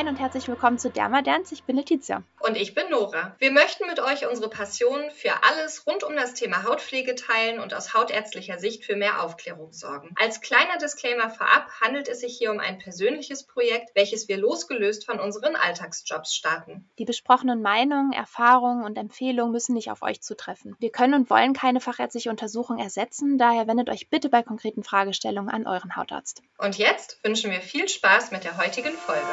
[0.00, 1.52] Moin und herzlich willkommen zu Dermadance.
[1.52, 2.22] Ich bin Letizia.
[2.38, 3.36] Und ich bin Nora.
[3.38, 7.74] Wir möchten mit euch unsere Passion für alles rund um das Thema Hautpflege teilen und
[7.74, 10.14] aus hautärztlicher Sicht für mehr Aufklärung sorgen.
[10.18, 15.04] Als kleiner Disclaimer vorab handelt es sich hier um ein persönliches Projekt, welches wir losgelöst
[15.04, 16.88] von unseren Alltagsjobs starten.
[16.98, 20.76] Die besprochenen Meinungen, Erfahrungen und Empfehlungen müssen nicht auf euch zutreffen.
[20.78, 25.50] Wir können und wollen keine fachärztliche Untersuchung ersetzen, daher wendet euch bitte bei konkreten Fragestellungen
[25.50, 26.40] an euren Hautarzt.
[26.56, 29.28] Und jetzt wünschen wir viel Spaß mit der heutigen Folge.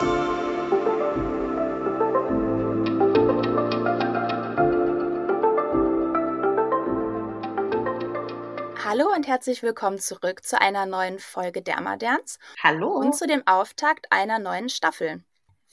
[0.00, 0.06] Hallo
[9.12, 12.38] und herzlich willkommen zurück zu einer neuen Folge Dermaderns.
[12.62, 12.92] Hallo.
[12.92, 15.24] Und zu dem Auftakt einer neuen Staffel.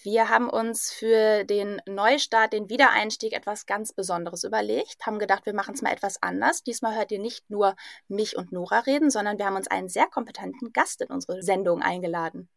[0.02, 5.54] Wir haben uns für den Neustart, den Wiedereinstieg etwas ganz Besonderes überlegt, haben gedacht, wir
[5.54, 6.64] machen es mal etwas anders.
[6.64, 7.76] Diesmal hört ihr nicht nur
[8.08, 11.84] mich und Nora reden, sondern wir haben uns einen sehr kompetenten Gast in unsere Sendung
[11.84, 12.50] eingeladen.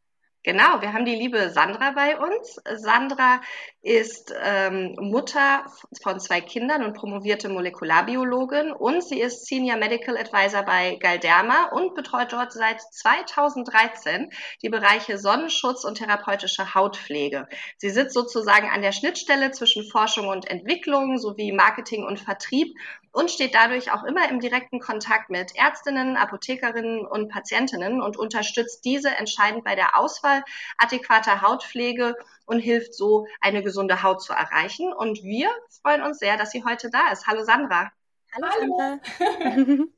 [0.45, 2.61] Genau, wir haben die liebe Sandra bei uns.
[2.77, 3.41] Sandra
[3.83, 5.67] ist ähm, Mutter
[6.01, 11.95] von zwei Kindern und promovierte Molekularbiologin und sie ist Senior Medical Advisor bei Galderma und
[11.97, 14.31] betreut dort seit 2013
[14.63, 17.49] die Bereiche Sonnenschutz und therapeutische Hautpflege.
[17.77, 22.77] Sie sitzt sozusagen an der Schnittstelle zwischen Forschung und Entwicklung sowie Marketing und Vertrieb
[23.19, 28.85] und steht dadurch auch immer im direkten Kontakt mit Ärztinnen, Apothekerinnen und Patientinnen und unterstützt
[28.85, 30.45] diese entscheidend bei der Auswahl
[30.77, 32.15] adäquater Hautpflege
[32.47, 34.93] und hilft so, eine gesunde Haut zu erreichen.
[34.93, 35.51] Und wir
[35.83, 37.27] freuen uns sehr, dass sie heute da ist.
[37.27, 37.91] Hallo Sandra.
[38.33, 38.47] Hallo,
[38.79, 39.85] Sandra.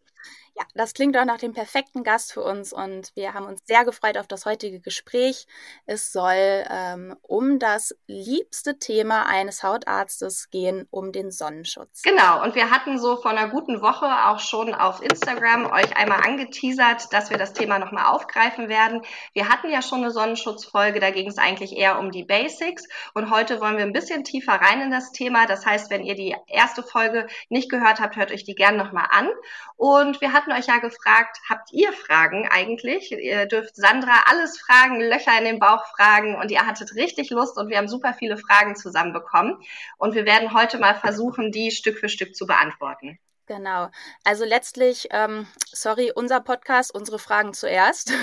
[0.56, 3.84] Ja, das klingt doch nach dem perfekten Gast für uns und wir haben uns sehr
[3.84, 5.46] gefreut auf das heutige Gespräch.
[5.86, 12.02] Es soll ähm, um das liebste Thema eines Hautarztes gehen, um den Sonnenschutz.
[12.02, 16.20] Genau, und wir hatten so vor einer guten Woche auch schon auf Instagram euch einmal
[16.20, 19.02] angeteasert, dass wir das Thema nochmal aufgreifen werden.
[19.32, 23.30] Wir hatten ja schon eine Sonnenschutzfolge, da ging es eigentlich eher um die Basics und
[23.30, 25.46] heute wollen wir ein bisschen tiefer rein in das Thema.
[25.46, 29.06] Das heißt, wenn ihr die erste Folge nicht gehört habt, hört euch die gerne nochmal
[29.10, 29.28] an.
[29.76, 33.12] Und wir hatten hatten euch ja gefragt, habt ihr Fragen eigentlich?
[33.12, 37.58] Ihr dürft Sandra alles fragen, Löcher in den Bauch fragen und ihr hattet richtig Lust
[37.58, 39.58] und wir haben super viele Fragen zusammenbekommen.
[39.98, 43.18] Und wir werden heute mal versuchen, die Stück für Stück zu beantworten.
[43.46, 43.90] Genau.
[44.24, 48.08] Also letztlich, ähm, sorry, unser Podcast, unsere Fragen zuerst.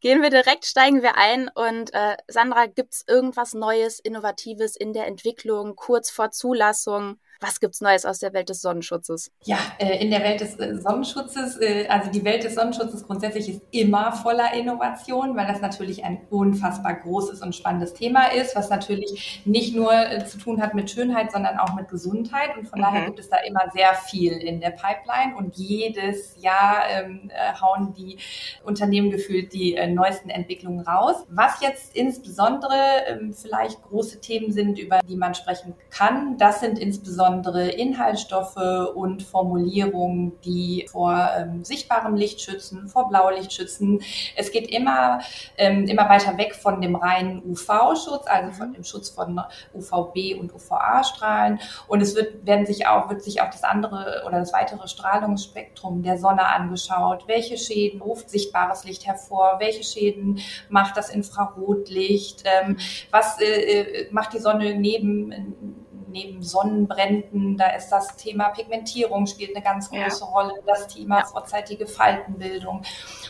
[0.00, 1.48] Gehen wir direkt, steigen wir ein.
[1.48, 7.20] Und äh, Sandra, gibt es irgendwas Neues, Innovatives in der Entwicklung, kurz vor Zulassung?
[7.42, 9.32] Was gibt's Neues aus der Welt des Sonnenschutzes?
[9.42, 13.48] Ja, äh, in der Welt des äh, Sonnenschutzes, äh, also die Welt des Sonnenschutzes grundsätzlich
[13.48, 18.70] ist immer voller Innovation, weil das natürlich ein unfassbar großes und spannendes Thema ist, was
[18.70, 19.90] natürlich nicht nur
[20.24, 22.56] zu tun hat mit Schönheit, sondern auch mit Gesundheit.
[22.56, 22.84] Und von mhm.
[22.84, 27.28] daher gibt es da immer sehr viel in der Pipeline und jedes Jahr ähm,
[27.60, 28.18] hauen die
[28.62, 31.16] Unternehmen gefühlt die äh, neuesten Entwicklungen raus.
[31.28, 32.76] Was jetzt insbesondere
[33.08, 38.92] ähm, vielleicht große Themen sind, über die man sprechen kann, das sind insbesondere insbesondere Inhaltsstoffe
[38.94, 44.00] und Formulierungen, die vor ähm, sichtbarem Licht schützen, vor Blaulicht schützen.
[44.36, 45.20] Es geht immer,
[45.56, 48.74] ähm, immer weiter weg von dem reinen UV-Schutz, also von mhm.
[48.74, 49.40] dem Schutz von
[49.74, 51.60] UVB und UVA-Strahlen.
[51.88, 56.02] Und es wird, werden sich auch, wird sich auch das andere oder das weitere Strahlungsspektrum
[56.02, 57.24] der Sonne angeschaut.
[57.26, 59.56] Welche Schäden ruft sichtbares Licht hervor?
[59.58, 62.44] Welche Schäden macht das Infrarotlicht?
[62.44, 62.76] Ähm,
[63.10, 65.81] was äh, äh macht die Sonne neben
[66.12, 70.30] neben Sonnenbränden, da ist das Thema Pigmentierung spielt eine ganz große ja.
[70.30, 71.26] Rolle, das Thema ja.
[71.26, 72.82] vorzeitige Faltenbildung.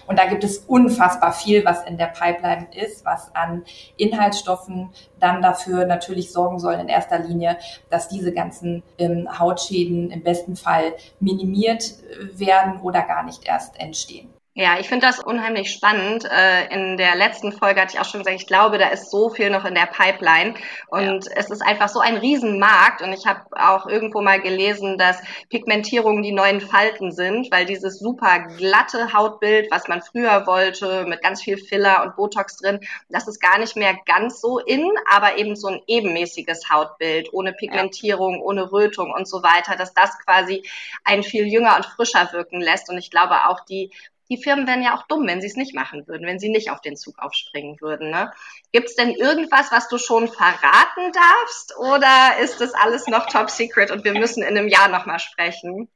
[0.06, 3.64] Und da gibt es unfassbar viel, was in der Pipeline ist, was an
[3.96, 7.56] Inhaltsstoffen dann dafür natürlich sorgen soll in erster Linie,
[7.88, 13.78] dass diese ganzen ähm, Hautschäden im besten Fall minimiert äh, werden oder gar nicht erst
[13.80, 14.28] entstehen.
[14.54, 16.26] Ja, ich finde das unheimlich spannend.
[16.30, 19.30] Äh, in der letzten Folge hatte ich auch schon gesagt, ich glaube, da ist so
[19.30, 20.52] viel noch in der Pipeline
[20.88, 21.32] und ja.
[21.36, 26.22] es ist einfach so ein Riesenmarkt und ich habe auch irgendwo mal gelesen, dass Pigmentierungen
[26.22, 31.40] die neuen Falten sind, weil dieses super glatte Hautbild, was man früher wollte, mit ganz
[31.42, 35.56] viel Filler und Botox drin, das ist gar nicht mehr ganz so in, aber eben
[35.56, 38.40] so ein ebenmäßiges Hautbild, ohne Pigmentierung, ja.
[38.42, 40.62] ohne Rötung und so weiter, dass das quasi
[41.04, 43.90] einen viel jünger und frischer wirken lässt und ich glaube auch die
[44.28, 46.70] die Firmen wären ja auch dumm, wenn sie es nicht machen würden, wenn sie nicht
[46.70, 48.10] auf den Zug aufspringen würden.
[48.10, 48.32] Ne?
[48.72, 53.50] Gibt es denn irgendwas, was du schon verraten darfst oder ist das alles noch top
[53.50, 55.88] secret und wir müssen in einem Jahr nochmal sprechen?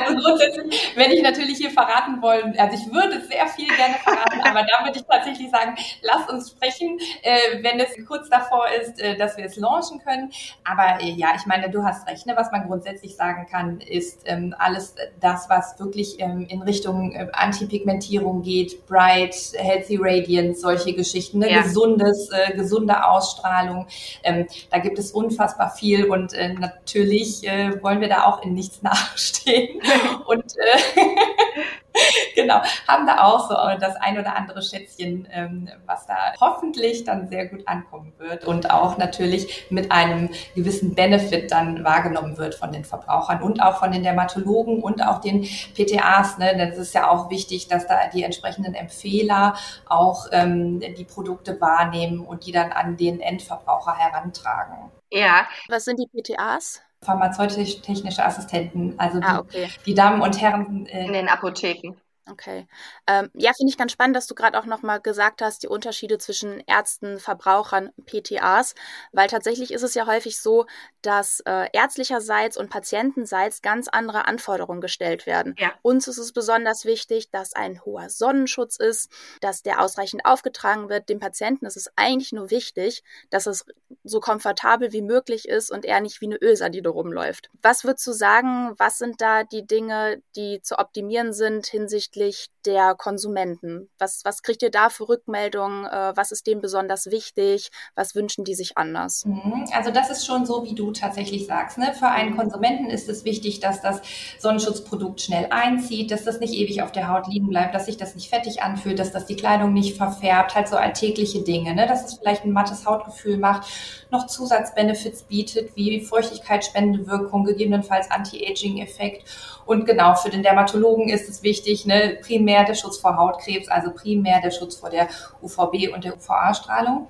[0.00, 4.40] also grundsätzlich, wenn ich natürlich hier verraten wollen, also ich würde sehr viel gerne verraten,
[4.40, 9.00] aber da würde ich tatsächlich sagen, lass uns sprechen, äh, wenn es kurz davor ist,
[9.00, 10.32] äh, dass wir es launchen können.
[10.64, 12.26] Aber äh, ja, ich meine, du hast recht.
[12.26, 12.34] Ne?
[12.36, 17.26] Was man grundsätzlich sagen kann, ist ähm, alles das, was wirklich ähm, in Richtung äh,
[17.32, 21.50] Antipigmentierung geht, Bright, Healthy Radiance, solche Geschichten, ne?
[21.50, 21.62] ja.
[21.62, 23.86] gesundes, äh, gesunde Ausstrahlung.
[24.22, 28.54] Ähm, da gibt es unfassbar viel und äh, natürlich äh, wollen wir da auch in
[28.54, 29.80] nichts nachstehen.
[30.26, 31.00] Und äh,
[32.34, 37.28] genau, haben da auch so das ein oder andere Schätzchen, ähm, was da hoffentlich dann
[37.28, 42.72] sehr gut ankommen wird und auch natürlich mit einem gewissen Benefit dann wahrgenommen wird von
[42.72, 46.38] den Verbrauchern und auch von den Dermatologen und auch den PTAs.
[46.38, 46.56] Ne?
[46.56, 49.56] Denn es ist ja auch wichtig, dass da die entsprechenden Empfehler
[49.88, 54.90] auch ähm, die Produkte wahrnehmen und die dann an den Endverbraucher herantragen.
[55.10, 55.46] Ja.
[55.68, 56.82] Was sind die PTAs?
[57.02, 59.68] Pharmazeutisch-technische Assistenten, also die, ah, okay.
[59.84, 61.94] die Damen und Herren äh, in den Apotheken.
[62.28, 62.66] Okay.
[63.06, 66.18] Ähm, ja, finde ich ganz spannend, dass du gerade auch nochmal gesagt hast, die Unterschiede
[66.18, 68.74] zwischen Ärzten, Verbrauchern, PTAs,
[69.12, 70.66] weil tatsächlich ist es ja häufig so,
[71.02, 75.54] dass äh, ärztlicherseits und patientenseits ganz andere Anforderungen gestellt werden.
[75.56, 75.72] Ja.
[75.82, 79.08] Uns ist es besonders wichtig, dass ein hoher Sonnenschutz ist,
[79.40, 81.08] dass der ausreichend aufgetragen wird.
[81.08, 83.64] Dem Patienten ist es eigentlich nur wichtig, dass es
[84.02, 87.50] so komfortabel wie möglich ist und er nicht wie eine Ölsardine rumläuft.
[87.62, 92.48] Was würdest du sagen, was sind da die Dinge, die zu optimieren sind hinsichtlich hinsichtlich
[92.64, 93.88] der Konsumenten?
[93.98, 95.84] Was, was kriegt ihr da für Rückmeldungen?
[95.84, 97.70] Äh, was ist denen besonders wichtig?
[97.94, 99.24] Was wünschen die sich anders?
[99.24, 99.66] Mhm.
[99.72, 101.78] Also das ist schon so, wie du tatsächlich sagst.
[101.78, 101.94] Ne?
[101.94, 104.00] Für einen Konsumenten ist es wichtig, dass das
[104.40, 108.14] Sonnenschutzprodukt schnell einzieht, dass das nicht ewig auf der Haut liegen bleibt, dass sich das
[108.16, 111.86] nicht fettig anfühlt, dass das die Kleidung nicht verfärbt, halt so alltägliche Dinge, ne?
[111.86, 113.68] dass es vielleicht ein mattes Hautgefühl macht,
[114.10, 119.24] noch Zusatzbenefits bietet, wie Feuchtigkeitsspendende Wirkung, gegebenenfalls Anti-Aging-Effekt.
[119.66, 123.90] Und genau, für den Dermatologen ist es wichtig, ne, primär der Schutz vor Hautkrebs, also
[123.90, 125.08] primär der Schutz vor der
[125.42, 127.08] UVB und der UVA-Strahlung.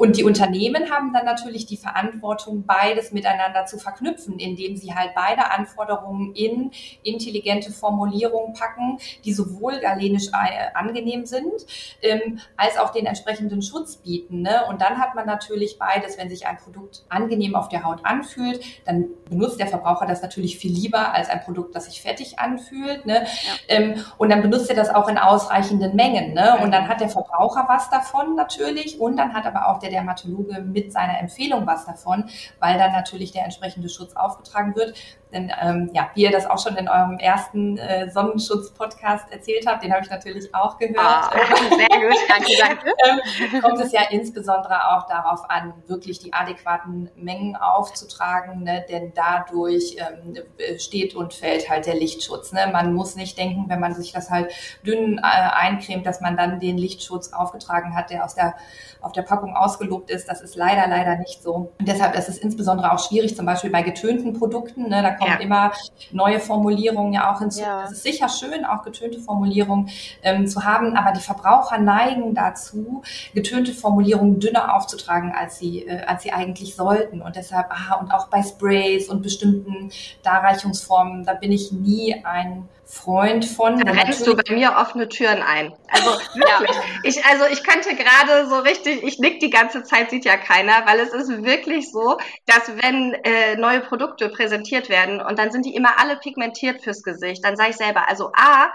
[0.00, 5.10] Und die Unternehmen haben dann natürlich die Verantwortung, beides miteinander zu verknüpfen, indem sie halt
[5.14, 6.70] beide Anforderungen in
[7.02, 11.52] intelligente Formulierungen packen, die sowohl galenisch äh, angenehm sind,
[12.00, 14.40] ähm, als auch den entsprechenden Schutz bieten.
[14.40, 14.64] Ne?
[14.70, 18.64] Und dann hat man natürlich beides, wenn sich ein Produkt angenehm auf der Haut anfühlt,
[18.86, 23.04] dann benutzt der Verbraucher das natürlich viel lieber als ein Produkt, das sich fettig anfühlt.
[23.04, 23.26] Ne?
[23.26, 23.76] Ja.
[23.76, 26.32] Ähm, und dann benutzt er das auch in ausreichenden Mengen.
[26.32, 26.56] Ne?
[26.62, 30.00] Und dann hat der Verbraucher was davon natürlich und dann hat aber auch der der
[30.00, 32.24] Dermatologe mit seiner Empfehlung was davon,
[32.58, 34.94] weil dann natürlich der entsprechende Schutz aufgetragen wird.
[35.32, 39.84] Denn ähm, ja, wie ihr das auch schon in eurem ersten äh, Sonnenschutz-Podcast erzählt habt,
[39.84, 40.98] den habe ich natürlich auch gehört.
[40.98, 41.30] Ah,
[41.70, 42.94] sehr gut, danke, danke.
[43.54, 48.84] ähm, kommt es ja insbesondere auch darauf an, wirklich die adäquaten Mengen aufzutragen, ne?
[48.88, 50.36] denn dadurch ähm,
[50.78, 52.52] steht und fällt halt der Lichtschutz.
[52.52, 52.68] Ne?
[52.72, 54.52] Man muss nicht denken, wenn man sich das halt
[54.84, 58.56] dünn äh, eincremt, dass man dann den Lichtschutz aufgetragen hat, der aus der,
[59.00, 60.28] auf der Packung ausgelobt ist.
[60.28, 61.72] Das ist leider, leider nicht so.
[61.78, 64.88] Und deshalb ist es insbesondere auch schwierig, zum Beispiel bei getönten Produkten.
[64.88, 65.02] Ne?
[65.02, 65.38] Da kommen ja.
[65.38, 65.72] immer
[66.10, 67.60] neue Formulierungen ja auch hinzu.
[67.60, 67.84] Ja.
[67.84, 69.90] Es ist sicher schön, auch getönte Formulierungen
[70.22, 73.02] ähm, zu haben, aber die Verbraucher neigen dazu,
[73.34, 77.22] getönte Formulierungen dünner aufzutragen, als sie, äh, als sie eigentlich sollten.
[77.22, 79.90] Und deshalb, ah, und auch bei Sprays und bestimmten
[80.22, 83.78] Darreichungsformen, da bin ich nie ein Freund von.
[83.78, 85.72] Da rennst du bei mir offene Türen ein.
[85.88, 86.76] Also wirklich.
[87.04, 90.84] ich, also ich könnte gerade so richtig, ich nick die ganze Zeit, sieht ja keiner,
[90.86, 95.66] weil es ist wirklich so, dass wenn äh, neue Produkte präsentiert werden und dann sind
[95.66, 98.72] die immer alle pigmentiert fürs Gesicht, dann sage ich selber, also A,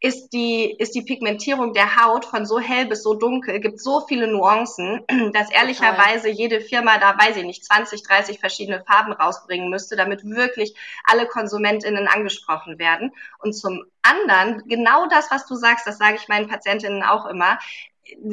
[0.00, 4.06] ist die, ist die Pigmentierung der Haut von so hell bis so dunkel, gibt so
[4.06, 9.70] viele Nuancen, dass ehrlicherweise jede Firma da, weiß ich nicht, 20, 30 verschiedene Farben rausbringen
[9.70, 10.74] müsste, damit wirklich
[11.04, 13.12] alle KonsumentInnen angesprochen werden.
[13.38, 17.58] Und zum anderen, genau das, was du sagst, das sage ich meinen Patientinnen auch immer,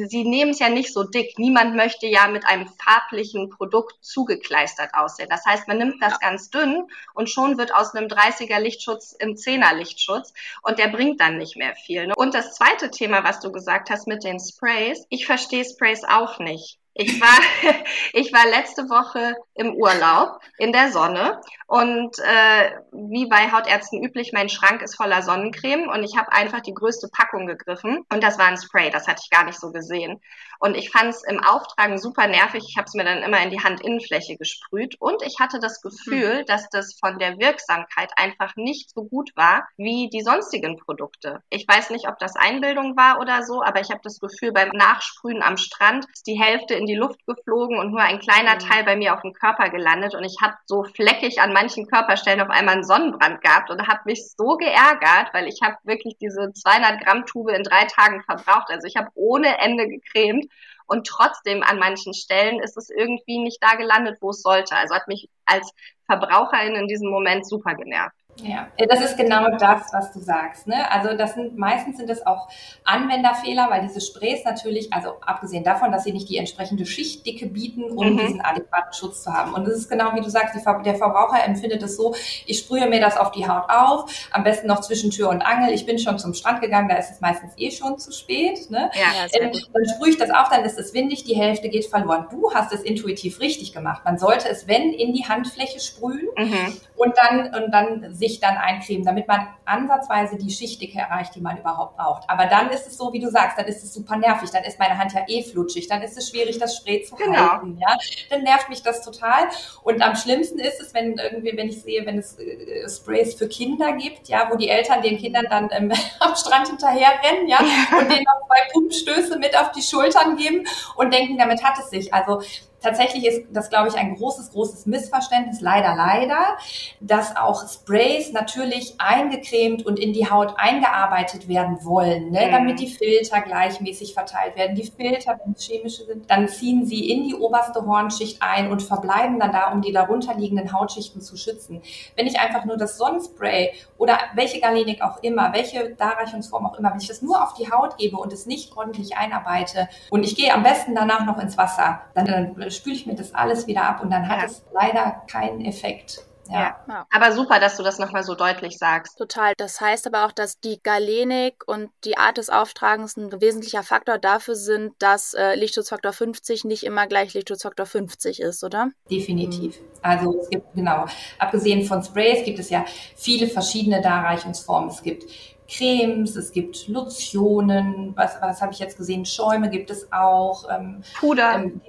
[0.08, 1.38] sie nehmen es ja nicht so dick.
[1.38, 5.28] Niemand möchte ja mit einem farblichen Produkt zugekleistert aussehen.
[5.28, 6.18] Das heißt, man nimmt das ja.
[6.28, 11.20] ganz dünn und schon wird aus einem 30er Lichtschutz im 10er Lichtschutz und der bringt
[11.20, 12.06] dann nicht mehr viel.
[12.06, 12.14] Ne?
[12.16, 16.38] Und das zweite Thema, was du gesagt hast mit den Sprays, ich verstehe Sprays auch
[16.38, 16.78] nicht.
[16.98, 17.38] Ich war,
[18.14, 24.32] ich war letzte Woche im Urlaub in der Sonne und äh, wie bei Hautärzten üblich,
[24.32, 28.38] mein Schrank ist voller Sonnencreme und ich habe einfach die größte Packung gegriffen und das
[28.38, 30.20] war ein Spray, das hatte ich gar nicht so gesehen.
[30.58, 32.64] Und ich fand es im Auftragen super nervig.
[32.66, 36.40] Ich habe es mir dann immer in die Handinnenfläche gesprüht und ich hatte das Gefühl,
[36.40, 36.46] mhm.
[36.46, 41.42] dass das von der Wirksamkeit einfach nicht so gut war wie die sonstigen Produkte.
[41.50, 44.70] Ich weiß nicht, ob das Einbildung war oder so, aber ich habe das Gefühl, beim
[44.70, 48.58] Nachsprühen am Strand ist die Hälfte in in die Luft geflogen und nur ein kleiner
[48.58, 50.14] Teil bei mir auf dem Körper gelandet.
[50.14, 54.00] Und ich habe so fleckig an manchen Körperstellen auf einmal einen Sonnenbrand gehabt und habe
[54.04, 58.70] mich so geärgert, weil ich habe wirklich diese 200 Gramm Tube in drei Tagen verbraucht.
[58.70, 60.46] Also ich habe ohne Ende gecremt
[60.86, 64.76] und trotzdem an manchen Stellen ist es irgendwie nicht da gelandet, wo es sollte.
[64.76, 65.72] Also hat mich als
[66.06, 68.15] Verbraucherin in diesem Moment super genervt.
[68.42, 70.66] Ja, das ist genau das, was du sagst.
[70.66, 70.90] Ne?
[70.90, 72.48] Also das sind meistens sind es auch
[72.84, 77.84] Anwenderfehler, weil diese Sprays natürlich, also abgesehen davon, dass sie nicht die entsprechende Schichtdicke bieten,
[77.84, 78.18] um mhm.
[78.18, 79.54] diesen adäquaten Schutz zu haben.
[79.54, 82.14] Und das ist genau wie du sagst, die, der Verbraucher empfindet es so,
[82.46, 85.72] ich sprühe mir das auf die Haut auf, am besten noch zwischen Tür und Angel.
[85.72, 88.70] Ich bin schon zum Strand gegangen, da ist es meistens eh schon zu spät.
[88.70, 88.90] Ne?
[88.94, 92.26] Ja, ähm, dann sprühe ich das auf, dann ist es windig, die Hälfte geht verloren.
[92.30, 94.02] Du hast es intuitiv richtig gemacht.
[94.04, 96.76] Man sollte es, wenn, in die Handfläche sprühen mhm.
[96.96, 101.56] und dann und dann sich dann eincremen, damit man ansatzweise die Schichtdicke erreicht, die man
[101.58, 102.28] überhaupt braucht.
[102.28, 104.78] Aber dann ist es so, wie du sagst, dann ist es super nervig, dann ist
[104.78, 107.52] meine Hand ja eh flutschig, dann ist es schwierig, das Spray zu genau.
[107.52, 107.96] halten, ja.
[108.30, 109.48] Dann nervt mich das total.
[109.82, 113.48] Und am schlimmsten ist es, wenn irgendwie, wenn ich sehe, wenn es äh, Sprays für
[113.48, 117.58] Kinder gibt, ja, wo die Eltern den Kindern dann ähm, am Strand hinterher rennen, ja,
[117.58, 120.66] und denen noch zwei Pumpstöße mit auf die Schultern geben
[120.96, 122.12] und denken, damit hat es sich.
[122.12, 122.42] Also
[122.82, 126.56] Tatsächlich ist das, glaube ich, ein großes, großes Missverständnis, leider, leider,
[127.00, 132.46] dass auch Sprays natürlich eingecremt und in die Haut eingearbeitet werden wollen, ne?
[132.46, 132.52] Mhm.
[132.52, 134.76] damit die Filter gleichmäßig verteilt werden.
[134.76, 138.82] Die Filter, wenn es chemische sind, dann ziehen sie in die oberste Hornschicht ein und
[138.82, 141.82] verbleiben dann da, um die darunterliegenden Hautschichten zu schützen.
[142.14, 146.90] Wenn ich einfach nur das Sonnenspray oder welche Galenik auch immer, welche Darreichungsform auch immer,
[146.92, 150.36] wenn ich das nur auf die Haut gebe und es nicht ordentlich einarbeite und ich
[150.36, 153.84] gehe am besten danach noch ins Wasser, dann, dann spüle ich mir das alles wieder
[153.84, 154.44] ab und dann hat ja.
[154.44, 156.26] es leider keinen Effekt.
[156.50, 156.76] Ja.
[156.88, 157.06] ja.
[157.10, 159.18] Aber super, dass du das nochmal so deutlich sagst.
[159.18, 159.54] Total.
[159.56, 164.18] Das heißt aber auch, dass die Galenik und die Art des Auftragens ein wesentlicher Faktor
[164.18, 168.90] dafür sind, dass äh, Lichtschutzfaktor 50 nicht immer gleich Lichtschutzfaktor 50 ist, oder?
[169.10, 169.80] Definitiv.
[169.80, 169.86] Mhm.
[170.02, 171.06] Also es gibt, genau,
[171.38, 172.84] abgesehen von Sprays gibt es ja
[173.16, 174.90] viele verschiedene Darreichungsformen.
[174.90, 175.24] Es gibt
[175.68, 179.26] Cremes, es gibt Lotionen, was, was habe ich jetzt gesehen?
[179.26, 180.64] Schäume gibt es auch.
[180.70, 181.54] Ähm, Puder.
[181.54, 181.80] Ähm,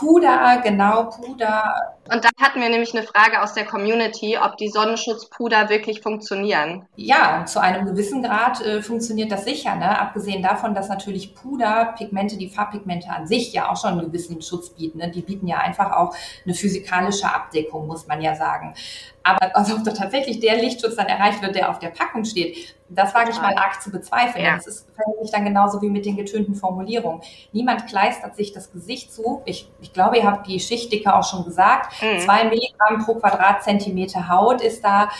[0.00, 1.99] Puder, genau, Puder.
[2.12, 6.86] Und da hatten wir nämlich eine Frage aus der Community, ob die Sonnenschutzpuder wirklich funktionieren.
[6.96, 9.98] Ja, zu einem gewissen Grad äh, funktioniert das sicher, ne?
[9.98, 14.70] Abgesehen davon, dass natürlich Puderpigmente, die Farbpigmente an sich ja auch schon einen gewissen Schutz
[14.70, 14.98] bieten.
[14.98, 15.10] Ne?
[15.10, 16.14] Die bieten ja einfach auch
[16.44, 18.74] eine physikalische Abdeckung, muss man ja sagen.
[19.22, 22.74] Aber also ob da tatsächlich der Lichtschutz dann erreicht wird, der auf der Packung steht,
[22.88, 24.44] das wage ich mal arg zu bezweifeln.
[24.44, 24.56] Ja.
[24.56, 27.20] Das ist verhält dann genauso wie mit den getönten Formulierungen.
[27.52, 29.42] Niemand kleistert sich das Gesicht zu.
[29.44, 31.99] Ich, ich glaube, ihr habt die Schichtdicke auch schon gesagt.
[32.00, 32.20] Mhm.
[32.20, 35.10] Zwei Milligramm pro Quadratzentimeter Haut ist da.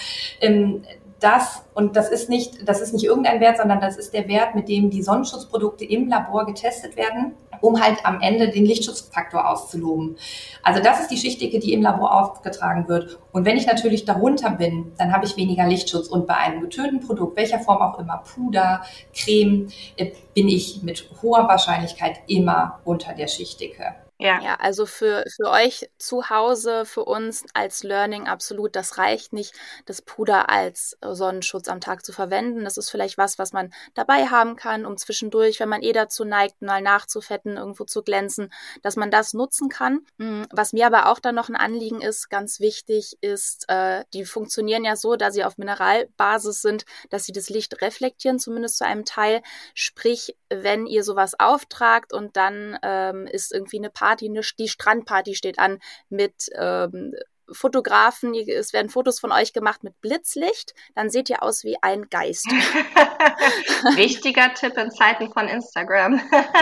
[0.40, 0.82] Ähm,
[1.20, 4.54] das, und das ist nicht, das ist nicht irgendein Wert, sondern das ist der Wert,
[4.54, 10.16] mit dem die Sonnenschutzprodukte im Labor getestet werden, um halt am Ende den Lichtschutzfaktor auszuloben.
[10.62, 13.18] Also das ist die Schichtdicke, die im Labor aufgetragen wird.
[13.32, 16.08] Und wenn ich natürlich darunter bin, dann habe ich weniger Lichtschutz.
[16.08, 18.82] Und bei einem getönten Produkt, welcher Form auch immer, Puder,
[19.14, 23.94] Creme, äh, bin ich mit hoher Wahrscheinlichkeit immer unter der Schichtdicke.
[24.20, 24.38] Ja.
[24.42, 29.54] ja, also für, für euch zu Hause, für uns als Learning absolut, das reicht nicht,
[29.86, 32.64] das Puder als Sonnenschutz am Tag zu verwenden.
[32.64, 36.26] Das ist vielleicht was, was man dabei haben kann, um zwischendurch, wenn man eh dazu
[36.26, 40.00] neigt, mal nachzufetten, irgendwo zu glänzen, dass man das nutzen kann.
[40.18, 44.26] Hm, was mir aber auch dann noch ein Anliegen ist, ganz wichtig ist, äh, die
[44.26, 48.84] funktionieren ja so, da sie auf Mineralbasis sind, dass sie das Licht reflektieren, zumindest zu
[48.84, 49.40] einem Teil.
[49.72, 55.36] Sprich, wenn ihr sowas auftragt und dann ähm, ist irgendwie eine Party, eine, die Strandparty
[55.36, 57.14] steht an mit ähm,
[57.52, 62.08] Fotografen, es werden Fotos von euch gemacht mit Blitzlicht, dann seht ihr aus wie ein
[62.08, 62.46] Geist.
[63.96, 66.20] Wichtiger Tipp in Zeiten von Instagram.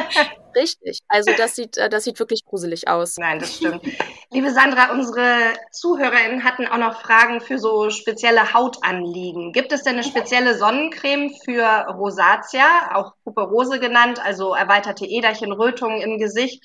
[0.57, 1.01] Richtig.
[1.09, 3.17] Also das sieht, äh, das sieht wirklich gruselig aus.
[3.19, 3.83] Nein, das stimmt.
[4.31, 9.53] Liebe Sandra, unsere ZuhörerInnen hatten auch noch Fragen für so spezielle Hautanliegen.
[9.53, 16.01] Gibt es denn eine spezielle Sonnencreme für Rosatia, auch Puperose genannt, also erweiterte Äderchen, Rötungen
[16.01, 16.65] im Gesicht?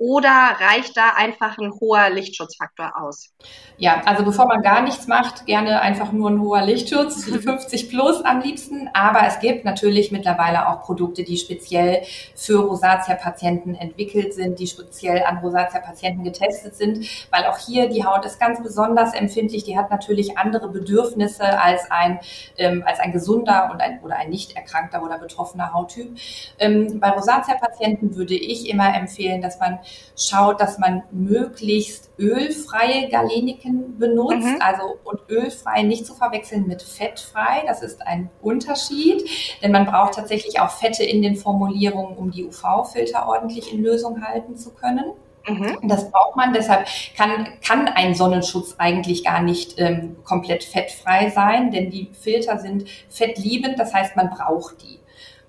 [0.00, 3.34] Oder reicht da einfach ein hoher Lichtschutzfaktor aus?
[3.76, 8.24] Ja, also bevor man gar nichts macht, gerne einfach nur ein hoher Lichtschutz, 50 plus
[8.24, 8.88] am liebsten.
[8.94, 12.00] Aber es gibt natürlich mittlerweile auch Produkte, die speziell
[12.34, 18.24] für Rosatia-Patienten entwickelt sind, die speziell an Rosatia-Patienten getestet sind, weil auch hier die Haut
[18.24, 19.64] ist ganz besonders empfindlich.
[19.64, 22.20] Die hat natürlich andere Bedürfnisse als ein,
[22.56, 26.16] ähm, als ein gesunder und ein, oder ein nicht erkrankter oder betroffener Hauttyp.
[26.58, 29.78] Ähm, bei Rosatia-Patienten würde ich immer empfehlen, dass man
[30.16, 34.58] schaut, dass man möglichst ölfreie Galeniken benutzt, mhm.
[34.60, 37.64] also und ölfrei nicht zu verwechseln mit fettfrei.
[37.66, 39.28] Das ist ein Unterschied,
[39.62, 44.22] denn man braucht tatsächlich auch Fette in den Formulierungen, um die UV-Filter ordentlich in Lösung
[44.22, 45.12] halten zu können.
[45.48, 45.78] Mhm.
[45.88, 51.70] Das braucht man, deshalb kann, kann ein Sonnenschutz eigentlich gar nicht ähm, komplett fettfrei sein,
[51.70, 54.99] denn die Filter sind fettliebend, das heißt, man braucht die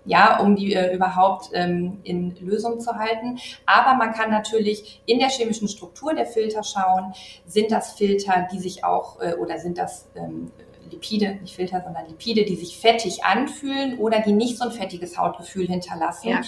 [0.06, 3.40] ja, um die äh, überhaupt ähm, in Lösung zu halten.
[3.66, 7.14] Aber man kann natürlich in der chemischen Struktur der Filter schauen,
[7.46, 10.52] sind das Filter, die sich auch, äh, oder sind das ähm,
[10.90, 15.18] Lipide, nicht Filter, sondern Lipide, die sich fettig anfühlen oder die nicht so ein fettiges
[15.18, 16.30] Hautgefühl hinterlassen.
[16.30, 16.42] Ja.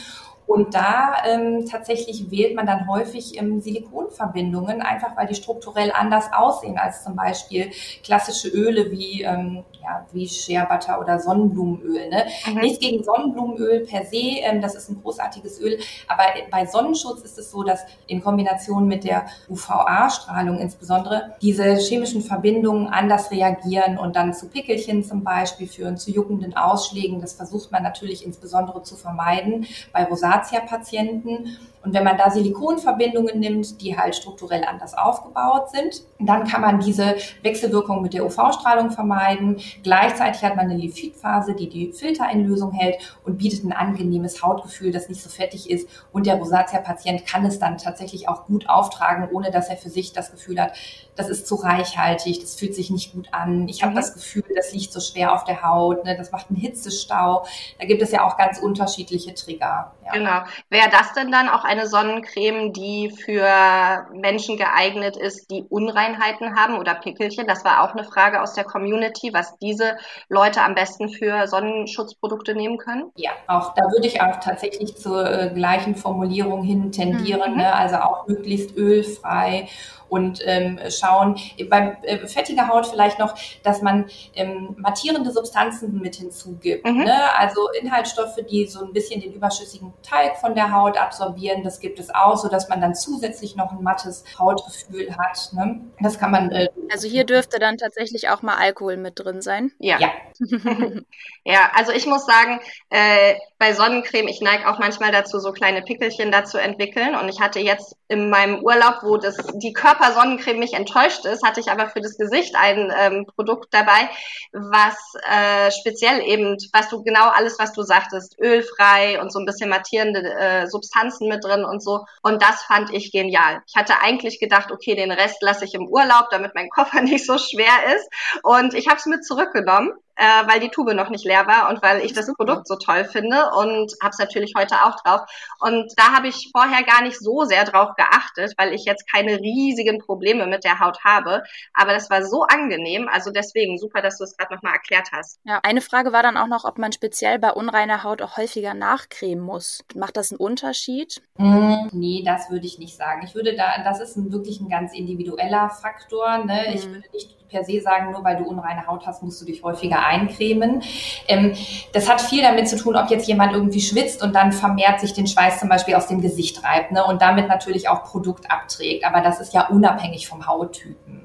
[0.45, 6.25] Und da ähm, tatsächlich wählt man dann häufig ähm, Silikonverbindungen, einfach weil die strukturell anders
[6.33, 7.71] aussehen als zum Beispiel
[8.03, 12.09] klassische Öle wie, ähm, ja, wie Shea Butter oder Sonnenblumenöl.
[12.09, 12.25] Ne?
[12.45, 12.59] Mhm.
[12.59, 17.37] Nichts gegen Sonnenblumenöl per se, ähm, das ist ein großartiges Öl, aber bei Sonnenschutz ist
[17.37, 24.15] es so, dass in Kombination mit der UVA-Strahlung insbesondere diese chemischen Verbindungen anders reagieren und
[24.15, 27.21] dann zu Pickelchen zum Beispiel führen, zu juckenden Ausschlägen.
[27.21, 31.57] Das versucht man natürlich insbesondere zu vermeiden bei Rosatia Rosacea-Patienten.
[31.83, 36.79] Und wenn man da Silikonverbindungen nimmt, die halt strukturell anders aufgebaut sind, dann kann man
[36.79, 39.59] diese Wechselwirkung mit der UV-Strahlung vermeiden.
[39.83, 44.41] Gleichzeitig hat man eine Lipidphase, die die Filter in Lösung hält und bietet ein angenehmes
[44.41, 45.89] Hautgefühl, das nicht so fettig ist.
[46.13, 50.13] Und der Rosacea-Patient kann es dann tatsächlich auch gut auftragen, ohne dass er für sich
[50.13, 50.73] das Gefühl hat,
[51.15, 53.67] das ist zu reichhaltig, das fühlt sich nicht gut an.
[53.67, 53.97] Ich habe mhm.
[53.97, 56.15] das Gefühl, das liegt so schwer auf der Haut, ne?
[56.17, 57.45] das macht einen Hitzestau.
[57.79, 59.93] Da gibt es ja auch ganz unterschiedliche Trigger.
[60.05, 60.11] Ja.
[60.11, 60.41] Genau.
[60.69, 66.77] Wäre das denn dann auch eine Sonnencreme, die für Menschen geeignet ist, die Unreinheiten haben
[66.77, 67.47] oder Pickelchen?
[67.47, 69.97] Das war auch eine Frage aus der Community, was diese
[70.29, 73.11] Leute am besten für Sonnenschutzprodukte nehmen können.
[73.15, 77.57] Ja, auch da würde ich auch tatsächlich zur äh, gleichen Formulierung hin tendieren, mhm.
[77.57, 77.73] ne?
[77.73, 79.67] also auch möglichst ölfrei
[80.13, 81.39] und ähm, schauen,
[81.71, 86.85] bei äh, fettiger Haut vielleicht noch, dass man ähm, mattierende Substanzen mit hinzugibt.
[86.85, 87.05] Mhm.
[87.05, 87.35] Ne?
[87.35, 91.99] Also Inhaltsstoffe, die so ein bisschen den überschüssigen Talg von der Haut absorbieren, das gibt
[91.99, 95.51] es auch, so dass man dann zusätzlich noch ein mattes Hautgefühl hat.
[95.53, 95.81] Ne?
[95.99, 96.51] Das kann man.
[96.51, 99.71] Äh, also hier dürfte dann tatsächlich auch mal Alkohol mit drin sein.
[99.79, 99.97] Ja.
[99.99, 100.11] Ja,
[101.43, 102.59] ja also ich muss sagen,
[102.91, 107.15] äh, bei Sonnencreme, ich neige auch manchmal dazu, so kleine Pickelchen dazu entwickeln.
[107.15, 111.43] Und ich hatte jetzt in meinem Urlaub, wo das die Körper Körpersonnencreme mich enttäuscht ist,
[111.43, 114.09] hatte ich aber für das Gesicht ein ähm, Produkt dabei,
[114.51, 114.95] was
[115.29, 119.69] äh, speziell eben, was du genau alles, was du sagtest, ölfrei und so ein bisschen
[119.69, 122.05] mattierende äh, Substanzen mit drin und so.
[122.21, 123.61] Und das fand ich genial.
[123.67, 127.25] Ich hatte eigentlich gedacht, okay, den Rest lasse ich im Urlaub, damit mein Koffer nicht
[127.25, 128.09] so schwer ist.
[128.43, 131.81] Und ich habe es mit zurückgenommen äh, weil die Tube noch nicht leer war und
[131.81, 135.21] weil ich das Produkt so toll finde und habe es natürlich heute auch drauf.
[135.59, 139.39] Und da habe ich vorher gar nicht so sehr drauf geachtet, weil ich jetzt keine
[139.39, 141.43] riesigen Probleme mit der Haut habe.
[141.73, 143.07] Aber das war so angenehm.
[143.11, 145.39] Also deswegen super, dass du es gerade nochmal erklärt hast.
[145.43, 148.73] Ja, eine Frage war dann auch noch, ob man speziell bei unreiner Haut auch häufiger
[148.73, 149.83] nachcremen muss.
[149.95, 151.21] Macht das einen Unterschied?
[151.37, 153.23] Mm, nee, das würde ich nicht sagen.
[153.25, 156.39] Ich würde da, das ist ein, wirklich ein ganz individueller Faktor.
[156.39, 156.65] Ne?
[156.69, 156.73] Mm.
[156.73, 159.63] Ich würde nicht per se sagen, nur weil du unreine Haut hast, musst du dich
[159.63, 160.83] häufiger eincremen.
[161.27, 161.53] Ähm,
[161.93, 165.13] das hat viel damit zu tun, ob jetzt jemand irgendwie schwitzt und dann vermehrt sich
[165.13, 167.05] den Schweiß zum Beispiel aus dem Gesicht reibt ne?
[167.05, 169.05] und damit natürlich auch Produkt abträgt.
[169.05, 171.21] Aber das ist ja unabhängig vom Hauttypen.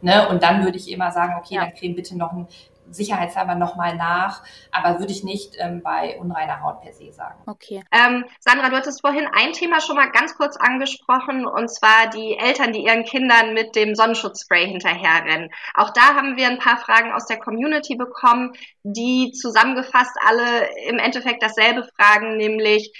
[0.00, 0.28] Ne?
[0.28, 1.62] Und dann würde ich immer sagen, okay, ja.
[1.62, 2.48] dann creme bitte noch ein
[2.90, 7.42] sicherheitshalber nochmal nach, aber würde ich nicht ähm, bei unreiner Haut per se sagen.
[7.46, 7.82] Okay.
[7.92, 12.36] Ähm, Sandra, du hattest vorhin ein Thema schon mal ganz kurz angesprochen und zwar die
[12.36, 15.50] Eltern, die ihren Kindern mit dem Sonnenschutzspray hinterherrennen.
[15.74, 20.98] Auch da haben wir ein paar Fragen aus der Community bekommen, die zusammengefasst alle im
[20.98, 22.92] Endeffekt dasselbe fragen, nämlich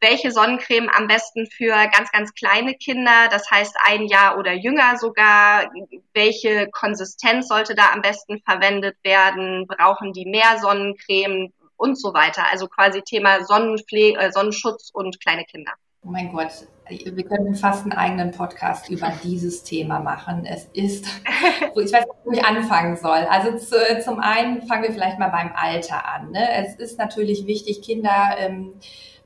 [0.00, 4.96] welche Sonnencreme am besten für ganz, ganz kleine Kinder, das heißt ein Jahr oder jünger
[4.98, 5.70] sogar,
[6.12, 12.44] welche Konsistenz sollte da am besten verwendet werden, brauchen die mehr Sonnencreme und so weiter.
[12.50, 15.72] Also quasi Thema Sonnenpflege, äh, Sonnenschutz und kleine Kinder.
[16.02, 20.46] Oh mein Gott, wir können fast einen eigenen Podcast über dieses Thema machen.
[20.46, 21.06] Es ist,
[21.74, 23.26] ich weiß nicht, wo ich anfangen soll.
[23.28, 26.30] Also zu, zum einen fangen wir vielleicht mal beim Alter an.
[26.30, 26.48] Ne?
[26.52, 28.74] Es ist natürlich wichtig, Kinder ähm,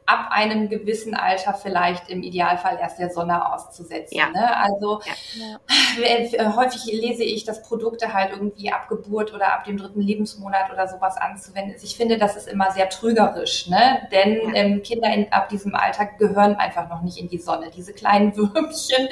[0.07, 4.17] ab einem gewissen Alter vielleicht im Idealfall erst der Sonne auszusetzen.
[4.17, 4.31] Ja.
[4.31, 4.57] Ne?
[4.57, 5.01] Also
[5.39, 5.59] ja.
[6.03, 10.73] Äh, häufig lese ich, dass Produkte halt irgendwie ab Geburt oder ab dem dritten Lebensmonat
[10.73, 11.85] oder sowas anzuwenden ist.
[11.85, 14.09] Ich finde, das ist immer sehr trügerisch, ne?
[14.11, 14.55] denn ja.
[14.55, 17.71] ähm, Kinder in, ab diesem Alter gehören einfach noch nicht in die Sonne.
[17.75, 19.09] Diese kleinen Würmchen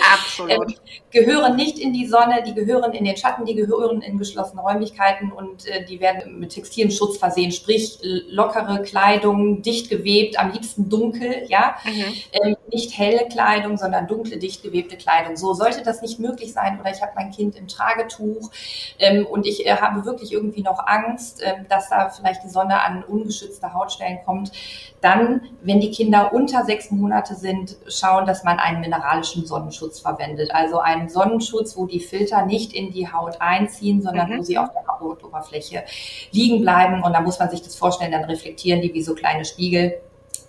[0.49, 0.75] ähm,
[1.11, 5.31] gehören nicht in die Sonne, die gehören in den Schatten, die gehören in geschlossene Räumlichkeiten
[5.33, 10.78] und äh, die werden mit Textilien Schutz versehen, sprich lockere Kleidung, dicht gewebt, am liebsten
[10.79, 12.15] liebsten dunkel, ja, mhm.
[12.33, 15.37] ähm, nicht helle Kleidung, sondern dunkle, dicht gewebte Kleidung.
[15.37, 18.51] So sollte das nicht möglich sein oder ich habe mein Kind im Tragetuch
[18.99, 22.83] ähm, und ich äh, habe wirklich irgendwie noch Angst, äh, dass da vielleicht die Sonne
[22.83, 24.53] an ungeschützte Hautstellen kommt,
[25.01, 30.53] dann, wenn die Kinder unter sechs Monate sind, schauen, dass man einen mineralischen Sonnenschutz verwendet.
[30.53, 34.39] Also einen Sonnenschutz, wo die Filter nicht in die Haut einziehen, sondern mhm.
[34.39, 35.85] wo sie auf der Hautoberfläche
[36.33, 37.03] liegen bleiben.
[37.05, 40.01] Und da muss man sich das vorstellen, dann reflektieren die wie so kleine Spiegel.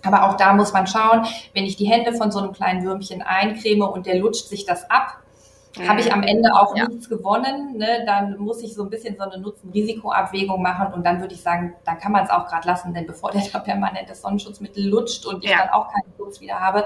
[0.02, 3.22] Aber auch da muss man schauen, wenn ich die Hände von so einem kleinen Würmchen
[3.22, 5.18] eincreme und der lutscht sich das ab,
[5.86, 6.88] habe ich am Ende auch ja.
[6.88, 8.02] nichts gewonnen, ne?
[8.04, 11.74] dann muss ich so ein bisschen so eine Nutzen-Risiko-Abwägung machen und dann würde ich sagen,
[11.84, 15.26] dann kann man es auch gerade lassen, denn bevor der da permanent das Sonnenschutzmittel lutscht
[15.26, 15.58] und ich ja.
[15.58, 16.84] dann auch keinen Schutz wieder habe,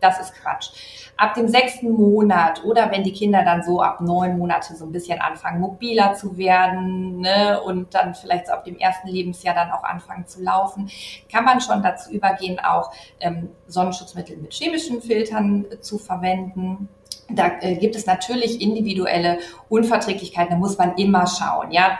[0.00, 0.70] das ist Quatsch.
[1.16, 4.92] Ab dem sechsten Monat oder wenn die Kinder dann so ab neun Monate so ein
[4.92, 9.70] bisschen anfangen, mobiler zu werden ne, und dann vielleicht so ab dem ersten Lebensjahr dann
[9.70, 10.90] auch anfangen zu laufen,
[11.32, 16.88] kann man schon dazu übergehen, auch ähm, Sonnenschutzmittel mit chemischen Filtern äh, zu verwenden.
[17.28, 21.72] Da äh, gibt es natürlich individuelle Unverträglichkeiten, da muss man immer schauen.
[21.72, 21.98] Ja,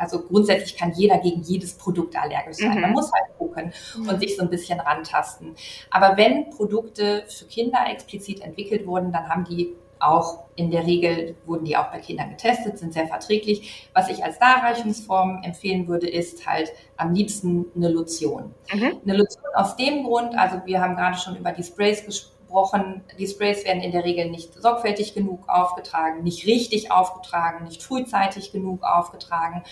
[0.00, 2.74] also grundsätzlich kann jeder gegen jedes Produkt allergisch sein.
[2.74, 2.80] Mhm.
[2.80, 4.08] Man muss halt gucken mhm.
[4.08, 5.54] und sich so ein bisschen rantasten.
[5.90, 11.36] Aber wenn Produkte für Kinder explizit entwickelt wurden, dann haben die auch in der Regel
[11.44, 13.88] wurden die auch bei Kindern getestet, sind sehr verträglich.
[13.92, 18.54] Was ich als Darreichungsform empfehlen würde, ist halt am liebsten eine Lotion.
[18.72, 19.00] Mhm.
[19.04, 23.02] Eine Lotion aus dem Grund, also wir haben gerade schon über die Sprays gesprochen, abgebrochen.
[23.18, 28.52] Die Sprays werden in der Regel nicht sorgfältig genug aufgetragen, nicht richtig aufgetragen, nicht frühzeitig
[28.52, 29.62] genug aufgetragen.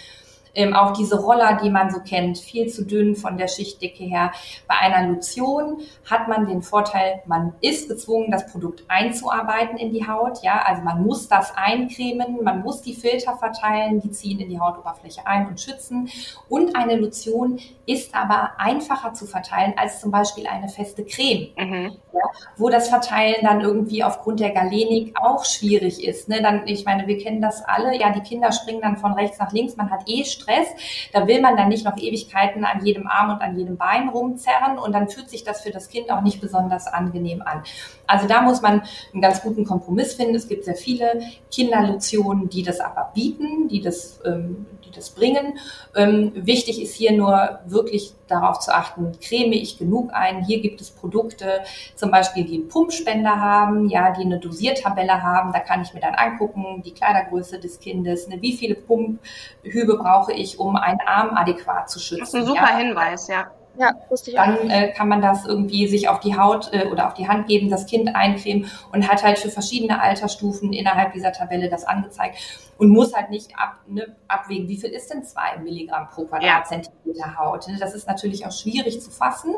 [0.55, 4.33] Ähm, auch diese Roller, die man so kennt, viel zu dünn von der Schichtdicke her.
[4.67, 10.07] Bei einer Lotion hat man den Vorteil, man ist gezwungen, das Produkt einzuarbeiten in die
[10.07, 10.43] Haut.
[10.43, 14.61] Ja, also man muss das eincremen, man muss die Filter verteilen, die ziehen in die
[14.61, 16.09] Hautoberfläche ein und schützen.
[16.49, 21.97] Und eine Lotion ist aber einfacher zu verteilen als zum Beispiel eine feste Creme, mhm.
[22.13, 22.21] ja,
[22.57, 26.29] wo das Verteilen dann irgendwie aufgrund der Galenik auch schwierig ist.
[26.29, 26.43] Ne?
[26.43, 27.99] Dann, ich meine, wir kennen das alle.
[27.99, 29.77] Ja, die Kinder springen dann von rechts nach links.
[29.77, 30.69] Man hat eh Stress.
[31.13, 34.79] Da will man dann nicht noch Ewigkeiten an jedem Arm und an jedem Bein rumzerren
[34.79, 37.63] und dann fühlt sich das für das Kind auch nicht besonders angenehm an.
[38.07, 40.35] Also da muss man einen ganz guten Kompromiss finden.
[40.35, 41.21] Es gibt sehr viele
[41.51, 45.59] Kinderlotionen, die das aber bieten, die das, ähm, die das bringen.
[45.95, 50.45] Ähm, wichtig ist hier nur wirklich darauf zu achten, creme ich genug ein.
[50.45, 51.61] Hier gibt es Produkte,
[51.97, 55.53] zum Beispiel, die einen Pumpspender haben, ja, die eine Dosiertabelle haben.
[55.53, 60.28] Da kann ich mir dann angucken, die Kleidergröße des Kindes, ne, wie viele Pumphübe brauche
[60.33, 62.21] ich, um einen Arm adäquat zu schützen.
[62.21, 62.77] Das ist ein super ja.
[62.77, 63.51] Hinweis, ja.
[63.79, 64.65] Ja, wusste ich Dann auch.
[64.65, 67.71] Äh, kann man das irgendwie sich auf die Haut äh, oder auf die Hand geben,
[67.71, 72.39] das Kind eincremen und hat halt für verschiedene Altersstufen innerhalb dieser Tabelle das angezeigt
[72.77, 77.19] und muss halt nicht ab, ne, abwägen, wie viel ist denn zwei Milligramm pro Quadratzentimeter
[77.19, 77.39] ja.
[77.39, 77.69] Haut.
[77.69, 77.77] Ne?
[77.79, 79.55] Das ist natürlich auch schwierig zu fassen.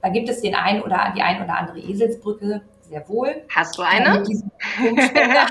[0.00, 3.44] Da gibt es den einen oder die ein oder andere Eselsbrücke sehr wohl.
[3.54, 4.24] Hast du eine?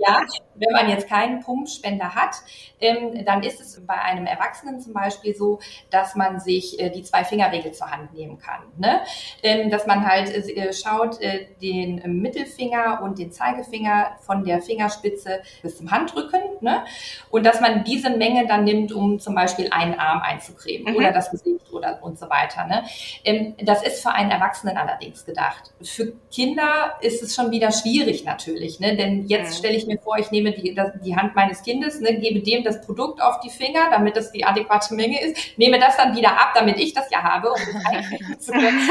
[0.00, 0.20] ja,
[0.58, 2.36] wenn man jetzt keinen Pumpspender hat,
[2.80, 7.02] ähm, dann ist es bei einem Erwachsenen zum Beispiel so, dass man sich äh, die
[7.02, 8.62] Zwei-Finger-Regel zur Hand nehmen kann.
[8.76, 9.00] Ne?
[9.42, 15.40] Ähm, dass man halt äh, schaut, äh, den Mittelfinger und den Zeigefinger von der Fingerspitze
[15.62, 16.40] bis zum Handrücken.
[16.60, 16.84] Ne?
[17.30, 20.98] Und dass man diese Menge dann nimmt, um zum Beispiel einen Arm einzucremen mhm.
[20.98, 22.66] oder das Gesicht oder und so weiter.
[22.66, 22.84] Ne?
[23.24, 25.72] Ähm, das ist für einen Erwachsenen allerdings gedacht.
[25.82, 28.80] Für Kinder ist es schon wieder schwierig natürlich.
[28.80, 28.96] Ne?
[28.96, 29.58] Denn jetzt mhm.
[29.58, 32.62] stelle ich mir vor, ich nehme nehme die, die Hand meines Kindes, ne, gebe dem
[32.64, 36.32] das Produkt auf die Finger, damit das die adäquate Menge ist, nehme das dann wieder
[36.32, 38.88] ab, damit ich das ja habe, um zu können.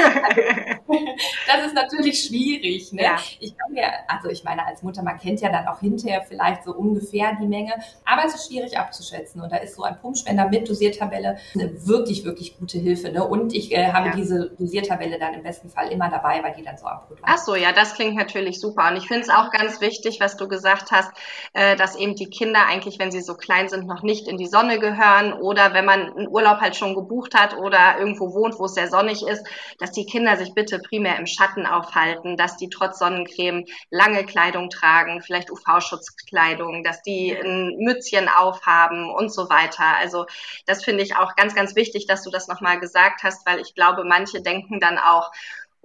[1.47, 2.91] das ist natürlich schwierig.
[2.93, 3.03] Ne?
[3.03, 3.17] Ja.
[3.39, 6.63] Ich kann mir, also ich meine, als Mutter, man kennt ja dann auch hinterher vielleicht
[6.63, 7.73] so ungefähr die Menge,
[8.05, 9.41] aber es ist schwierig abzuschätzen.
[9.41, 13.11] Und da ist so ein Pumpspender mit Dosiertabelle eine wirklich, wirklich gute Hilfe.
[13.11, 13.25] Ne?
[13.25, 14.15] Und ich äh, habe ja.
[14.15, 17.55] diese Dosiertabelle dann im besten Fall immer dabei, weil die dann so Produkt Ach so,
[17.55, 18.89] ja, das klingt natürlich super.
[18.89, 21.11] Und ich finde es auch ganz wichtig, was du gesagt hast,
[21.53, 24.47] äh, dass eben die Kinder eigentlich, wenn sie so klein sind, noch nicht in die
[24.47, 28.65] Sonne gehören oder wenn man einen Urlaub halt schon gebucht hat oder irgendwo wohnt, wo
[28.65, 29.45] es sehr sonnig ist,
[29.79, 34.69] dass die Kinder sich bitte primär im Schatten aufhalten, dass die trotz Sonnencreme lange Kleidung
[34.69, 39.85] tragen, vielleicht UV-Schutzkleidung, dass die ein Mützchen aufhaben und so weiter.
[39.99, 40.25] Also
[40.65, 43.75] das finde ich auch ganz, ganz wichtig, dass du das nochmal gesagt hast, weil ich
[43.75, 45.31] glaube, manche denken dann auch,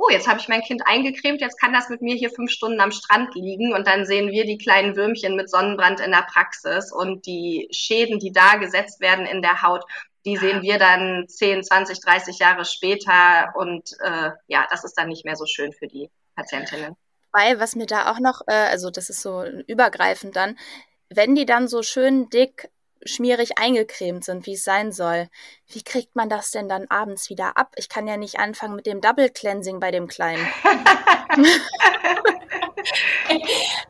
[0.00, 2.80] oh, jetzt habe ich mein Kind eingecremt, jetzt kann das mit mir hier fünf Stunden
[2.80, 6.90] am Strand liegen und dann sehen wir die kleinen Würmchen mit Sonnenbrand in der Praxis
[6.90, 9.84] und die Schäden, die da gesetzt werden in der Haut,
[10.24, 15.08] die sehen wir dann 10, 20, 30 Jahre später und äh, ja, das ist dann
[15.08, 16.96] nicht mehr so schön für die Patientinnen.
[17.32, 20.58] Weil, was mir da auch noch, äh, also das ist so übergreifend dann,
[21.10, 22.70] wenn die dann so schön dick
[23.04, 25.28] schmierig eingecremt sind, wie es sein soll.
[25.68, 27.72] Wie kriegt man das denn dann abends wieder ab?
[27.76, 30.46] Ich kann ja nicht anfangen mit dem Double Cleansing bei dem Kleinen.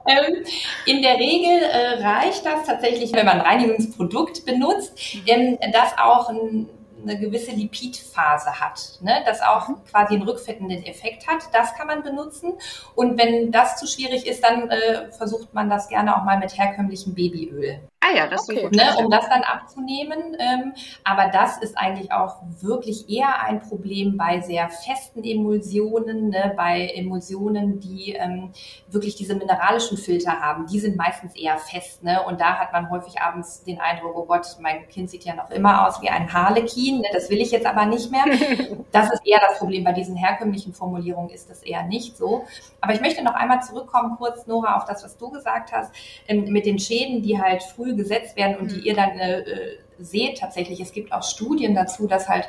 [0.07, 0.45] ähm,
[0.87, 5.23] in der Regel äh, reicht das tatsächlich, wenn man ein Reinigungsprodukt benutzt, mhm.
[5.27, 6.69] ähm, das auch ein
[7.03, 9.23] eine gewisse Lipidphase hat, ne?
[9.25, 9.77] das auch mhm.
[9.91, 11.45] quasi einen rückfettenden Effekt hat.
[11.53, 12.53] Das kann man benutzen.
[12.95, 16.57] Und wenn das zu schwierig ist, dann äh, versucht man das gerne auch mal mit
[16.57, 17.81] herkömmlichem Babyöl.
[18.03, 18.65] Ah ja, das okay.
[18.65, 20.35] ist ne, um das dann abzunehmen.
[20.39, 20.73] Ähm,
[21.05, 26.91] aber das ist eigentlich auch wirklich eher ein Problem bei sehr festen Emulsionen, ne, bei
[26.95, 28.53] Emulsionen, die ähm,
[28.89, 30.67] wirklich diese mineralischen Filter haben.
[30.67, 32.03] Die sind meistens eher fest.
[32.03, 32.23] Ne?
[32.25, 35.51] Und da hat man häufig abends den Eindruck, oh Gott, mein Kind sieht ja noch
[35.51, 37.01] immer aus wie ein Harlekin.
[37.01, 37.09] Ne?
[37.13, 38.25] Das will ich jetzt aber nicht mehr.
[38.93, 39.85] Das ist eher das Problem.
[39.85, 42.45] Bei diesen herkömmlichen Formulierungen ist das eher nicht so.
[42.81, 45.93] Aber ich möchte noch einmal zurückkommen, kurz, Nora, auf das, was du gesagt hast,
[46.27, 48.85] ähm, mit den Schäden, die halt früh gesetzt werden und die mhm.
[48.85, 50.81] ihr dann äh, äh, seht tatsächlich.
[50.81, 52.47] Es gibt auch Studien dazu, dass halt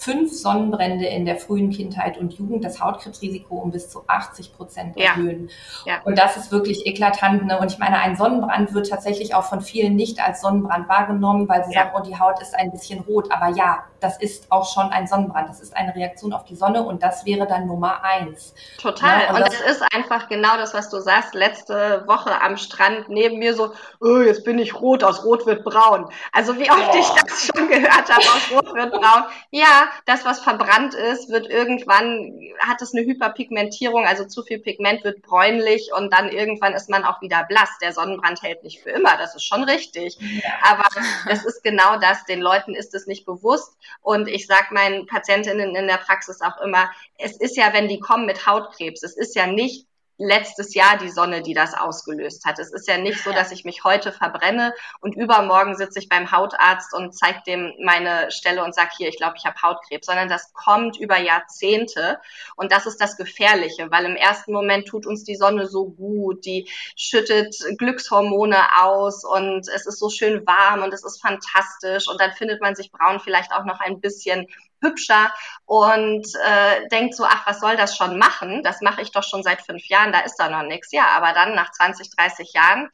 [0.00, 4.96] fünf Sonnenbrände in der frühen Kindheit und Jugend das Hautkrebsrisiko um bis zu 80 Prozent
[4.96, 5.50] erhöhen.
[5.84, 5.94] Ja.
[5.94, 6.00] Ja.
[6.04, 7.44] Und das ist wirklich eklatant.
[7.44, 7.58] Ne?
[7.58, 11.64] Und ich meine, ein Sonnenbrand wird tatsächlich auch von vielen nicht als Sonnenbrand wahrgenommen, weil
[11.66, 11.82] sie ja.
[11.82, 13.30] sagen, oh, die Haut ist ein bisschen rot.
[13.30, 15.50] Aber ja, das ist auch schon ein Sonnenbrand.
[15.50, 18.54] Das ist eine Reaktion auf die Sonne und das wäre dann Nummer eins.
[18.78, 19.18] Total.
[19.18, 19.28] Ne?
[19.28, 21.34] Und, und das, das, ist einfach genau das, was du sagst.
[21.34, 25.62] Letzte Woche am Strand neben mir so, oh, jetzt bin ich rot, aus rot wird
[25.62, 26.08] braun.
[26.32, 26.98] Also wie oft oh.
[26.98, 29.24] ich das schon gehört habe, aus rot wird braun.
[29.50, 35.04] Ja, das, was verbrannt ist, wird irgendwann, hat es eine Hyperpigmentierung, also zu viel Pigment
[35.04, 37.70] wird bräunlich und dann irgendwann ist man auch wieder blass.
[37.80, 40.18] Der Sonnenbrand hält nicht für immer, das ist schon richtig.
[40.20, 40.50] Ja.
[40.62, 40.84] Aber
[41.28, 43.76] es ist genau das, den Leuten ist es nicht bewusst.
[44.02, 48.00] Und ich sage meinen Patientinnen in der Praxis auch immer, es ist ja, wenn die
[48.00, 49.86] kommen mit Hautkrebs, es ist ja nicht
[50.20, 52.58] letztes Jahr die Sonne, die das ausgelöst hat.
[52.58, 56.30] Es ist ja nicht so, dass ich mich heute verbrenne und übermorgen sitze ich beim
[56.30, 60.28] Hautarzt und zeige dem meine Stelle und sage, hier, ich glaube, ich habe Hautkrebs, sondern
[60.28, 62.20] das kommt über Jahrzehnte
[62.56, 66.44] und das ist das Gefährliche, weil im ersten Moment tut uns die Sonne so gut,
[66.44, 72.20] die schüttet Glückshormone aus und es ist so schön warm und es ist fantastisch und
[72.20, 74.46] dann findet man sich braun vielleicht auch noch ein bisschen
[74.80, 75.32] hübscher
[75.66, 78.62] und äh, denkt so, ach, was soll das schon machen?
[78.62, 80.92] Das mache ich doch schon seit fünf Jahren, da ist da noch nichts.
[80.92, 82.90] Ja, aber dann nach 20, 30 Jahren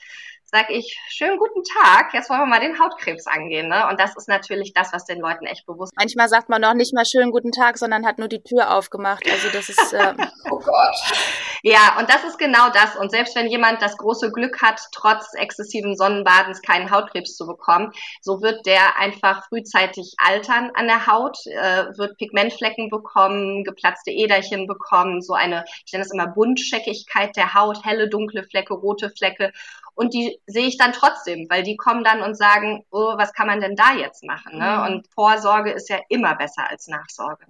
[0.56, 3.68] sage ich, schönen guten Tag, jetzt wollen wir mal den Hautkrebs angehen.
[3.68, 3.86] Ne?
[3.90, 5.98] Und das ist natürlich das, was den Leuten echt bewusst ist.
[5.98, 9.22] Manchmal sagt man noch nicht mal schönen guten Tag, sondern hat nur die Tür aufgemacht.
[9.30, 9.92] Also das ist...
[9.92, 10.14] Äh
[10.50, 10.96] oh Gott.
[11.62, 12.96] Ja, und das ist genau das.
[12.96, 17.92] Und selbst wenn jemand das große Glück hat, trotz exzessiven Sonnenbadens keinen Hautkrebs zu bekommen,
[18.22, 24.66] so wird der einfach frühzeitig altern an der Haut, äh, wird Pigmentflecken bekommen, geplatzte Äderchen
[24.66, 29.52] bekommen, so eine, ich nenne das immer Buntscheckigkeit der Haut, helle, dunkle Flecke, rote Flecke.
[29.96, 33.46] Und die sehe ich dann trotzdem, weil die kommen dann und sagen, oh, was kann
[33.46, 34.58] man denn da jetzt machen?
[34.58, 34.76] Ne?
[34.78, 34.82] Mhm.
[34.84, 37.46] Und Vorsorge ist ja immer besser als Nachsorge.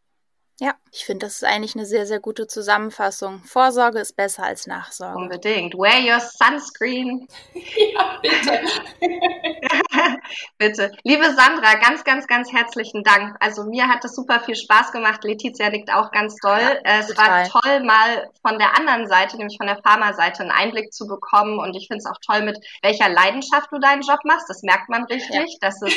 [0.59, 3.43] Ja, ich finde, das ist eigentlich eine sehr, sehr gute Zusammenfassung.
[3.45, 5.19] Vorsorge ist besser als Nachsorge.
[5.19, 5.75] Unbedingt.
[5.75, 7.29] Wear your sunscreen.
[7.55, 8.61] ja, bitte.
[10.57, 10.93] bitte.
[11.05, 13.37] Liebe Sandra, ganz, ganz, ganz herzlichen Dank.
[13.41, 15.23] Also mir hat es super viel Spaß gemacht.
[15.25, 16.59] Letizia nickt auch ganz toll.
[16.59, 17.29] Ja, es total.
[17.53, 21.59] war toll, mal von der anderen Seite, nämlich von der Pharma-Seite, einen Einblick zu bekommen.
[21.59, 24.49] Und ich finde es auch toll, mit welcher Leidenschaft du deinen Job machst.
[24.49, 25.59] Das merkt man richtig, ja.
[25.61, 25.93] dass es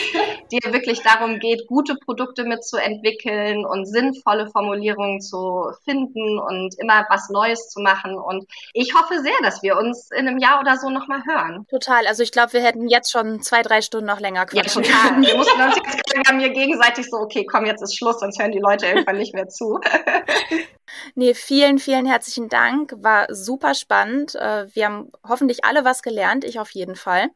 [0.52, 7.30] dir wirklich darum geht, gute Produkte mitzuentwickeln und sinnvolle Formulierungen zu finden und immer was
[7.30, 8.18] Neues zu machen.
[8.18, 11.66] Und ich hoffe sehr, dass wir uns in einem Jahr oder so nochmal hören.
[11.70, 12.08] Total.
[12.08, 14.84] Also ich glaube, wir hätten jetzt schon zwei, drei Stunden noch länger quatschen.
[14.84, 15.22] Ja, total.
[15.22, 18.52] Wir mussten uns jetzt wir mir gegenseitig so, okay, komm, jetzt ist Schluss, sonst hören
[18.52, 19.80] die Leute irgendwann nicht mehr zu.
[21.16, 22.94] Nee, vielen, vielen herzlichen Dank.
[22.98, 24.36] War super spannend.
[24.36, 27.30] Äh, wir haben hoffentlich alle was gelernt, ich auf jeden Fall.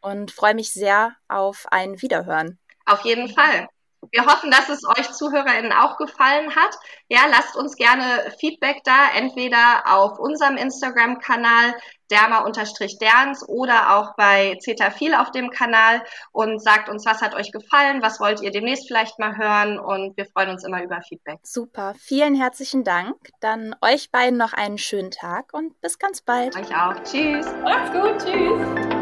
[0.00, 2.58] Und freue mich sehr auf ein Wiederhören.
[2.84, 3.68] Auf jeden Fall.
[4.12, 6.76] Wir hoffen, dass es euch ZuhörerInnen auch gefallen hat.
[7.08, 11.74] Ja, lasst uns gerne Feedback da, entweder auf unserem Instagram-Kanal
[12.10, 18.02] derma-derns oder auch bei Zetafil auf dem Kanal und sagt uns, was hat euch gefallen,
[18.02, 21.40] was wollt ihr demnächst vielleicht mal hören und wir freuen uns immer über Feedback.
[21.42, 23.16] Super, vielen herzlichen Dank.
[23.40, 26.56] Dann euch beiden noch einen schönen Tag und bis ganz bald.
[26.56, 26.94] Euch auch.
[27.02, 27.46] Tschüss.
[27.62, 28.18] Macht's gut.
[28.24, 28.95] Tschüss.